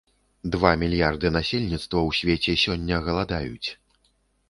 Два 0.55 0.71
мільярды 0.83 1.27
насельніцтва 1.37 1.85
ў 2.07 2.11
свеце 2.23 2.59
сёння 2.65 2.95
галадаюць. 3.07 3.69